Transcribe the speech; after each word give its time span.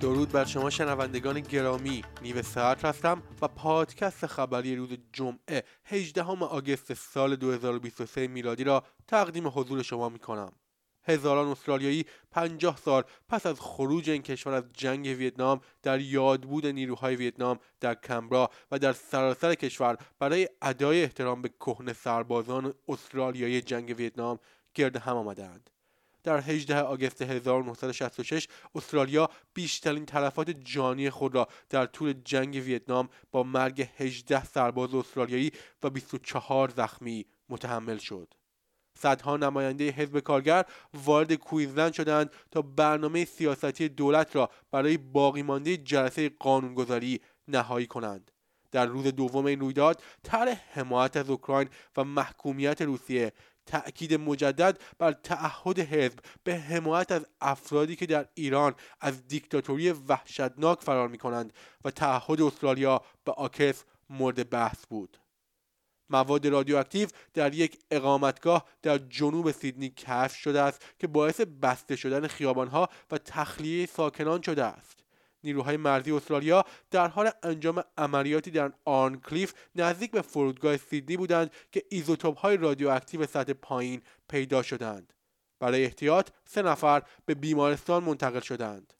درود 0.00 0.32
بر 0.32 0.44
شما 0.44 0.70
شنوندگان 0.70 1.40
گرامی 1.40 2.02
نیو 2.22 2.42
ساعت 2.42 2.84
هستم 2.84 3.22
و 3.42 3.48
پادکست 3.48 4.26
خبری 4.26 4.76
روز 4.76 4.88
جمعه 5.12 5.64
18 5.84 6.22
آگوست 6.24 6.94
سال 6.94 7.36
2023 7.36 8.26
میلادی 8.26 8.64
را 8.64 8.84
تقدیم 9.08 9.48
حضور 9.48 9.82
شما 9.82 10.08
می 10.08 10.18
کنم. 10.18 10.52
هزاران 11.04 11.48
استرالیایی 11.48 12.04
50 12.30 12.76
سال 12.76 13.02
پس 13.28 13.46
از 13.46 13.60
خروج 13.60 14.10
این 14.10 14.22
کشور 14.22 14.52
از 14.52 14.64
جنگ 14.72 15.06
ویتنام 15.06 15.60
در 15.82 16.00
یادبود 16.00 16.66
نیروهای 16.66 17.16
ویتنام 17.16 17.58
در 17.80 17.94
کمبرا 17.94 18.50
و 18.70 18.78
در 18.78 18.92
سراسر 18.92 19.54
کشور 19.54 19.96
برای 20.18 20.48
ادای 20.62 21.02
احترام 21.02 21.42
به 21.42 21.48
کهنه 21.48 21.92
سربازان 21.92 22.74
استرالیایی 22.88 23.60
جنگ 23.60 23.94
ویتنام 23.98 24.38
گرد 24.74 24.96
هم 24.96 25.16
آمدند. 25.16 25.70
در 26.28 26.40
18 26.40 26.80
آگوست 26.80 27.22
1966 27.22 28.48
استرالیا 28.74 29.30
بیشترین 29.54 30.06
تلفات 30.06 30.50
جانی 30.50 31.10
خود 31.10 31.34
را 31.34 31.48
در 31.70 31.86
طول 31.86 32.12
جنگ 32.24 32.54
ویتنام 32.54 33.08
با 33.30 33.42
مرگ 33.42 33.88
18 33.96 34.44
سرباز 34.44 34.94
استرالیایی 34.94 35.52
و 35.82 35.90
24 35.90 36.68
زخمی 36.68 37.26
متحمل 37.48 37.98
شد. 37.98 38.34
صدها 38.98 39.36
نماینده 39.36 39.90
حزب 39.90 40.20
کارگر 40.20 40.64
وارد 40.94 41.34
کویزلند 41.34 41.92
شدند 41.92 42.30
تا 42.50 42.62
برنامه 42.62 43.24
سیاستی 43.24 43.88
دولت 43.88 44.36
را 44.36 44.50
برای 44.70 44.96
باقی 44.96 45.42
مانده 45.42 45.76
جلسه 45.76 46.28
قانونگذاری 46.28 47.20
نهایی 47.48 47.86
کنند. 47.86 48.30
در 48.70 48.86
روز 48.86 49.06
دوم 49.06 49.46
این 49.46 49.60
رویداد 49.60 50.02
طرح 50.22 50.62
حمایت 50.72 51.16
از 51.16 51.30
اوکراین 51.30 51.68
و 51.96 52.04
محکومیت 52.04 52.82
روسیه 52.82 53.32
تأکید 53.68 54.14
مجدد 54.14 54.78
بر 54.98 55.12
تعهد 55.12 55.78
حزب 55.78 56.18
به 56.44 56.56
حمایت 56.56 57.12
از 57.12 57.26
افرادی 57.40 57.96
که 57.96 58.06
در 58.06 58.28
ایران 58.34 58.74
از 59.00 59.28
دیکتاتوری 59.28 59.90
وحشتناک 59.90 60.82
فرار 60.82 61.08
می 61.08 61.18
کنند 61.18 61.52
و 61.84 61.90
تعهد 61.90 62.42
استرالیا 62.42 63.02
به 63.24 63.32
آکس 63.32 63.84
مورد 64.10 64.50
بحث 64.50 64.86
بود. 64.86 65.18
مواد 66.10 66.46
رادیواکتیو 66.46 67.08
در 67.34 67.54
یک 67.54 67.78
اقامتگاه 67.90 68.64
در 68.82 68.98
جنوب 68.98 69.50
سیدنی 69.50 69.88
کشف 69.88 70.36
شده 70.36 70.60
است 70.60 70.82
که 70.98 71.06
باعث 71.06 71.40
بسته 71.40 71.96
شدن 71.96 72.26
خیابانها 72.26 72.88
و 73.10 73.18
تخلیه 73.18 73.86
ساکنان 73.86 74.42
شده 74.42 74.64
است. 74.64 75.04
نیروهای 75.44 75.76
مرزی 75.76 76.12
استرالیا 76.12 76.64
در 76.90 77.08
حال 77.08 77.30
انجام 77.42 77.84
عملیاتی 77.98 78.50
در 78.50 78.72
آرنکلیف 78.84 79.54
نزدیک 79.74 80.10
به 80.10 80.22
فرودگاه 80.22 80.76
سیدنی 80.76 81.16
بودند 81.16 81.50
که 81.72 81.82
ایزوتوپ 81.88 82.38
های 82.38 82.56
رادیواکتیو 82.56 83.26
سطح 83.26 83.52
پایین 83.52 84.02
پیدا 84.28 84.62
شدند. 84.62 85.12
برای 85.60 85.84
احتیاط 85.84 86.30
سه 86.44 86.62
نفر 86.62 87.02
به 87.26 87.34
بیمارستان 87.34 88.04
منتقل 88.04 88.40
شدند. 88.40 88.92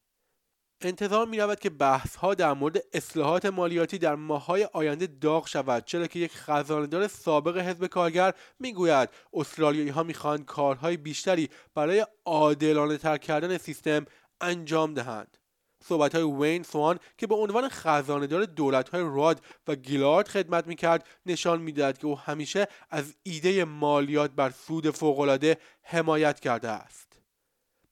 انتظار 0.80 1.26
می 1.26 1.38
رود 1.38 1.60
که 1.60 1.70
بحث 1.70 2.16
ها 2.16 2.34
در 2.34 2.52
مورد 2.52 2.84
اصلاحات 2.92 3.46
مالیاتی 3.46 3.98
در 3.98 4.14
ماهای 4.14 4.68
آینده 4.72 5.06
داغ 5.06 5.46
شود 5.46 5.84
چرا 5.84 6.06
که 6.06 6.18
یک 6.18 6.32
خزاندار 6.34 7.08
سابق 7.08 7.58
حزب 7.58 7.86
کارگر 7.86 8.34
می‌گوید 8.58 9.08
استرالیایی 9.32 9.88
ها 9.88 10.02
می‌خواهند 10.02 10.44
کارهای 10.44 10.96
بیشتری 10.96 11.50
برای 11.74 12.06
عادلانه 12.24 12.96
تر 12.96 13.16
کردن 13.16 13.58
سیستم 13.58 14.04
انجام 14.40 14.94
دهند 14.94 15.36
صحبت 15.84 16.14
های 16.14 16.24
وین 16.24 16.62
سوان 16.62 16.98
که 17.18 17.26
به 17.26 17.34
عنوان 17.34 17.68
خزاندار 17.68 18.44
دولت 18.44 18.88
های 18.88 19.02
راد 19.02 19.40
و 19.68 19.74
گیلارد 19.74 20.28
خدمت 20.28 20.66
می‌کرد 20.66 21.06
نشان 21.26 21.62
می‌دهد 21.62 21.98
که 21.98 22.06
او 22.06 22.18
همیشه 22.18 22.68
از 22.90 23.14
ایده 23.22 23.64
مالیات 23.64 24.30
بر 24.30 24.50
سود 24.50 24.90
فوقالعاده 24.90 25.56
حمایت 25.82 26.40
کرده 26.40 26.68
است. 26.68 27.08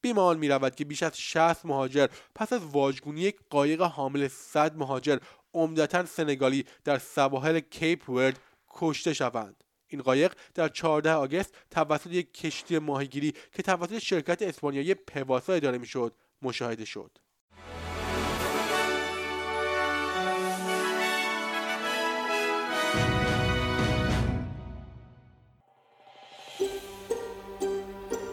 بیمال 0.00 0.38
می 0.38 0.48
رود 0.48 0.74
که 0.74 0.84
بیش 0.84 1.02
از 1.02 1.18
60 1.18 1.66
مهاجر 1.66 2.06
پس 2.34 2.52
از 2.52 2.64
واژگونی 2.64 3.20
یک 3.20 3.36
قایق 3.50 3.82
حامل 3.82 4.28
100 4.28 4.76
مهاجر 4.76 5.18
عمدتا 5.54 6.04
سنگالی 6.04 6.64
در 6.84 6.98
سواحل 6.98 7.60
کیپ 7.60 8.10
ورد 8.10 8.38
کشته 8.70 9.12
شوند. 9.12 9.64
این 9.88 10.02
قایق 10.02 10.32
در 10.54 10.68
14 10.68 11.12
آگست 11.12 11.54
توسط 11.70 12.10
یک 12.10 12.34
کشتی 12.34 12.78
ماهیگیری 12.78 13.34
که 13.52 13.62
توسط 13.62 13.98
شرکت 13.98 14.42
اسپانیایی 14.42 14.94
پواسا 14.94 15.52
اداره 15.52 15.78
می‌شد 15.78 16.14
مشاهده 16.42 16.84
شد. 16.84 17.18